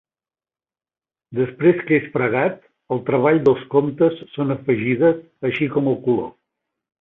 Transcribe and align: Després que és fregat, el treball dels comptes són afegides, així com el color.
Després 1.39 1.83
que 1.89 1.95
és 2.03 2.07
fregat, 2.15 2.57
el 2.95 3.03
treball 3.09 3.37
dels 3.49 3.67
comptes 3.75 4.25
són 4.39 4.55
afegides, 4.57 5.21
així 5.51 5.69
com 5.77 5.93
el 5.93 6.01
color. 6.09 6.35